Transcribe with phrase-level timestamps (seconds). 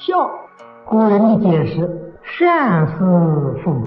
[0.00, 0.30] 孝，
[0.86, 1.86] 古人的解释
[2.24, 2.94] “善事
[3.62, 3.86] 父母”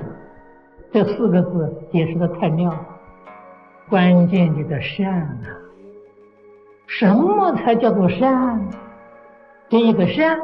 [0.93, 2.80] 这四个字解释的太妙了，
[3.89, 5.41] 关键就在善啊！
[6.86, 8.62] 什么才叫做善？
[9.70, 10.40] 这一个善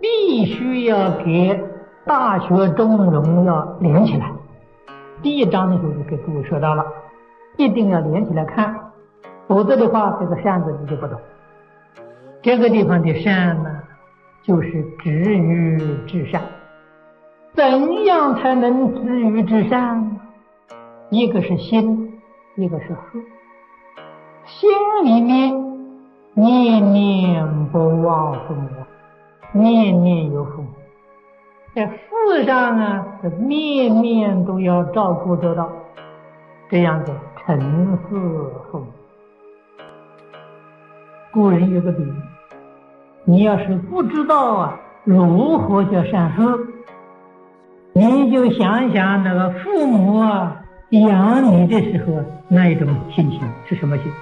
[0.00, 1.62] 必须要给
[2.06, 4.32] 大学中荣要连起来。
[5.20, 6.82] 第一章的时候就给诸位说到了，
[7.58, 8.74] 一定要连起来看，
[9.46, 11.20] 否则的话，这个善字你就不懂。
[12.40, 13.79] 这个地方的善呢？
[14.42, 16.42] 就是止于至善，
[17.54, 20.18] 怎样才能止于至善？
[21.10, 22.20] 一个是心，
[22.56, 23.24] 一个是事。
[24.46, 24.70] 心
[25.04, 25.52] 里面
[26.34, 28.68] 念念不忘父母，
[29.52, 30.68] 念念有父母；
[31.74, 35.70] 在事上啊，是面面都要照顾得到，
[36.70, 37.58] 这样的诚
[38.08, 38.16] 事
[38.70, 38.86] 父母。
[41.32, 42.29] 古人有个比喻。
[43.30, 46.42] 你要是不知道啊，如何叫善事，
[47.92, 54.12] 你就想想那个父母啊养你的时候那一种心情是什么心？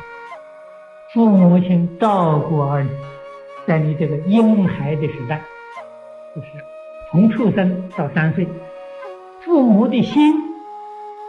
[1.14, 2.90] 父母亲照顾儿女，
[3.66, 5.40] 在你这个婴孩的时代，
[6.36, 6.48] 就是
[7.10, 8.46] 从出生到三岁，
[9.40, 10.34] 父母的心，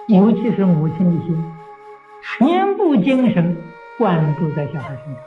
[0.10, 1.54] 尤其是母亲的心，
[2.24, 3.56] 全部精神
[3.98, 5.24] 灌注在小孩身上。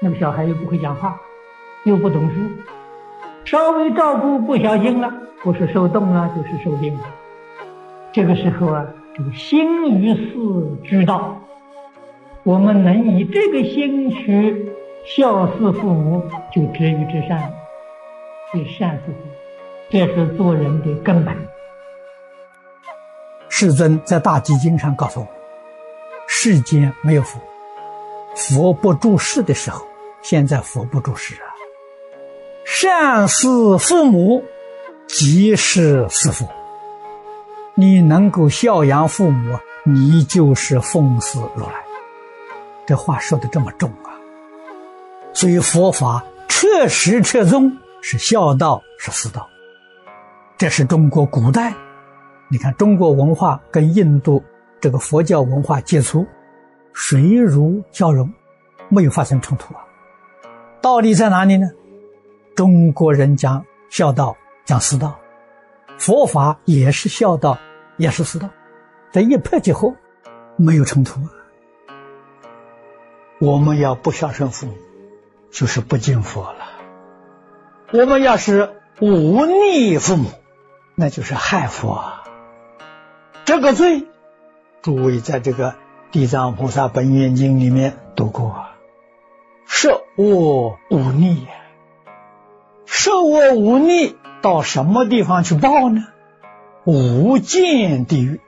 [0.00, 1.20] 那么小孩又不会讲话，
[1.84, 2.36] 又不懂事，
[3.44, 7.04] 稍微照顾不小心了，不是受冻了，就是受病了。
[8.12, 10.32] 这个时候啊，这个心于事
[10.84, 11.40] 之道，
[12.44, 14.70] 我们能以这个心去
[15.04, 16.22] 孝事父母，
[16.54, 17.52] 就止于至善，
[18.52, 19.14] 是善事，
[19.90, 21.34] 这是做人的根本。
[23.48, 25.26] 世尊在大集经上告诉我，
[26.28, 27.40] 世间没有福。
[28.38, 29.84] 佛不住世的时候，
[30.22, 31.50] 现在佛不住世啊。
[32.64, 34.44] 善事父母，
[35.08, 36.46] 即是师父。
[37.74, 41.72] 你能够孝养父母，你就是奉事如来。
[42.86, 44.14] 这话说的这么重啊！
[45.32, 49.48] 所以佛法彻实彻宗是孝道，是师道。
[50.56, 51.74] 这是中国古代，
[52.48, 54.42] 你看中国文化跟印度
[54.80, 56.24] 这个佛教文化接触。
[57.00, 58.28] 水乳交融，
[58.88, 59.86] 没有发生冲突啊。
[60.82, 61.70] 道理在哪里呢？
[62.56, 65.16] 中国人讲孝道，讲师道，
[65.96, 67.56] 佛法也是孝道，
[67.98, 68.50] 也是师道，
[69.12, 69.94] 这一拍即合，
[70.56, 71.30] 没有冲突啊。
[73.38, 74.74] 我们要不孝顺父母，
[75.52, 76.66] 就是不敬佛了；
[77.92, 80.28] 我们要是忤逆父母，
[80.96, 81.92] 那就是害佛。
[81.92, 82.24] 啊。
[83.44, 84.04] 这个罪，
[84.82, 85.76] 诸位在这个。
[86.10, 88.64] 地藏菩萨本愿经里面读过，
[89.66, 91.46] 设我忤逆，
[92.86, 96.06] 设我忤逆到什么地方去报呢？
[96.84, 98.40] 无间地狱。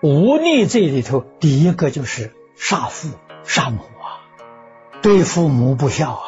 [0.00, 3.10] 无逆这里头，第一个就是杀父
[3.44, 4.24] 杀母啊，
[5.02, 6.24] 对父母不孝啊。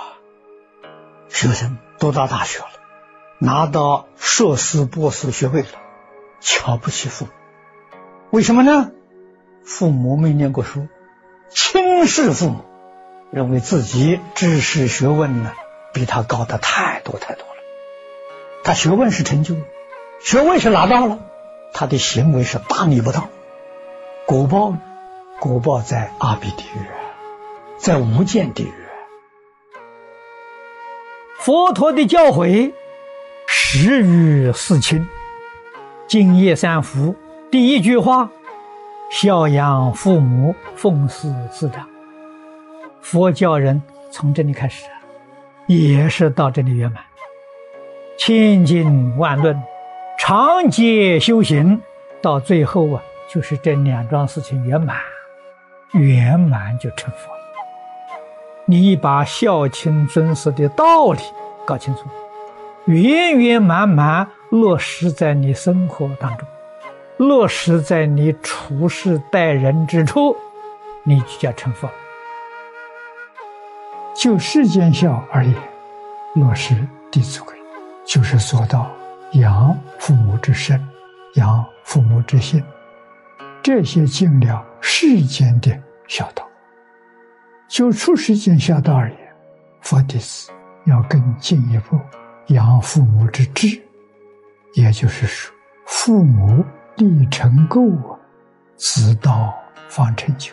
[1.31, 2.67] 学生读到大学了，
[3.39, 5.69] 拿到硕士博士学位了，
[6.41, 7.31] 瞧不起父母，
[8.31, 8.91] 为什么呢？
[9.65, 10.89] 父母没念过书，
[11.49, 12.61] 轻视父母，
[13.31, 15.53] 认为自己知识学问呢
[15.95, 17.53] 比他高的太多太多了。
[18.65, 19.57] 他学问是成就，
[20.21, 21.19] 学问是拿到了，
[21.73, 23.29] 他的行为是大逆不道。
[24.27, 24.77] 果报，
[25.41, 26.87] 果报在阿鼻地狱，
[27.79, 28.73] 在无间地狱。
[31.39, 32.73] 佛陀的教诲
[33.49, 35.09] 始于四亲，
[36.07, 37.17] 敬业三福，
[37.51, 38.31] 第一句话。
[39.13, 41.87] 孝养父母，奉事师长。
[43.03, 43.81] 佛教人
[44.11, 44.87] 从这里开始，
[45.67, 47.05] 也是到这里圆满。
[48.17, 49.63] 千经万论，
[50.19, 51.79] 长劫修行，
[52.23, 54.97] 到最后啊，就是这两桩事情圆满，
[55.93, 57.41] 圆满就成佛了。
[58.65, 61.21] 你把孝亲尊师的道理
[61.67, 62.05] 搞清楚，
[62.87, 66.49] 圆圆满满落实在你生活当中。
[67.23, 70.37] 落实在你处事待人之处，
[71.05, 71.89] 你就叫成佛。
[74.13, 75.55] 就世间孝而言，
[76.35, 76.75] 落实
[77.13, 77.55] 《弟子规》，
[78.05, 78.91] 就是做到
[79.35, 80.85] 养父母之身，
[81.35, 82.61] 养父母之心，
[83.63, 86.45] 这些尽了世间的孝道。
[87.69, 89.19] 就处世间孝道而言，
[89.81, 90.51] 佛弟子
[90.87, 91.97] 要更进一步
[92.49, 93.81] 养父母之志，
[94.75, 95.55] 也就是说，
[95.87, 96.65] 父母。
[96.97, 98.17] 立成垢，
[98.77, 99.55] 自道
[99.89, 100.53] 方成就。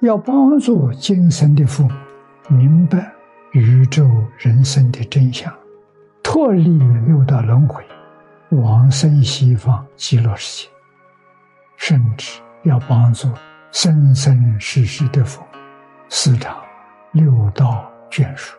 [0.00, 1.94] 要帮助今生的父母
[2.48, 3.10] 明白
[3.52, 4.06] 宇宙
[4.36, 5.52] 人生的真相，
[6.22, 7.82] 脱离六道轮回，
[8.50, 10.70] 往生西方极乐世界，
[11.76, 13.28] 甚至要帮助
[13.72, 15.42] 生生世世的佛，
[16.10, 16.56] 师长
[17.12, 18.58] 六道眷属，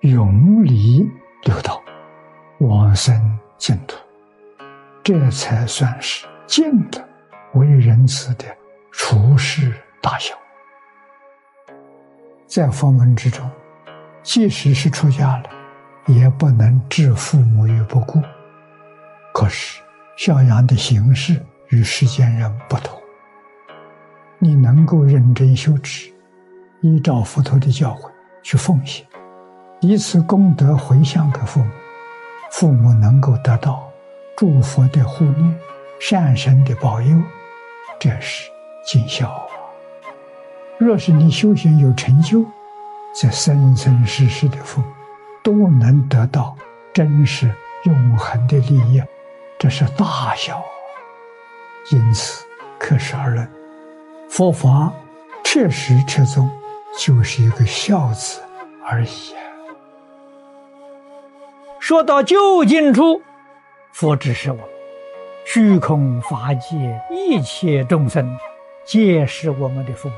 [0.00, 1.10] 永离
[1.44, 1.80] 六道，
[2.58, 3.96] 往生净土，
[5.02, 7.08] 这才算是尽了
[7.54, 8.44] 为人子的
[8.92, 10.34] 处世大孝。
[12.46, 13.50] 在佛门之中，
[14.22, 15.44] 即使是出家了，
[16.06, 18.20] 也不能置父母于不顾。
[19.34, 19.80] 可是
[20.16, 21.40] 孝养的形式
[21.70, 23.00] 与世间人不同。
[24.38, 26.12] 你能够认真修持，
[26.80, 28.10] 依照佛陀的教诲
[28.42, 29.06] 去奉献，
[29.80, 31.70] 以此功德回向给父母，
[32.52, 33.88] 父母能够得到
[34.36, 35.60] 诸佛的护念、
[36.00, 37.16] 善神的保佑，
[37.98, 38.50] 这是
[38.84, 39.48] 尽孝。
[40.78, 42.44] 若是你修行有成就，
[43.14, 44.82] 在生生世世的福
[45.42, 46.56] 都能得到
[46.92, 49.02] 真实永恒的利益，
[49.58, 50.62] 这是大孝。
[51.90, 52.44] 因此，
[52.78, 53.48] 可是而论，
[54.28, 54.92] 佛法
[55.44, 56.50] 确实确宗
[56.98, 58.40] 就是一个孝字
[58.84, 59.34] 而已。
[61.78, 63.20] 说到究竟处，
[63.92, 64.58] 佛指示我：
[65.44, 68.26] 虚空法界一切众生，
[68.84, 70.14] 皆是我们的父母。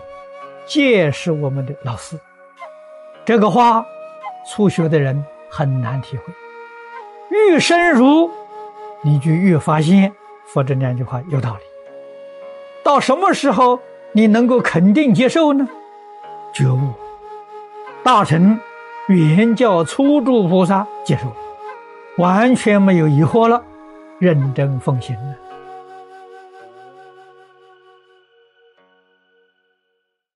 [0.65, 2.19] 皆是我们的老师，
[3.25, 3.85] 这个话
[4.49, 6.23] 初学的人很难体会。
[7.31, 8.31] 愈深入，
[9.03, 10.15] 你就越发现，
[10.47, 11.61] 佛这两句话有道理。
[12.85, 13.81] 到什么时候
[14.13, 15.69] 你能够肯定接受呢？
[16.55, 16.93] 觉悟，
[18.05, 18.59] 大乘
[19.09, 21.25] 原教初住菩萨接受，
[22.19, 23.63] 完全没有疑惑了，
[24.19, 25.35] 认真奉行了。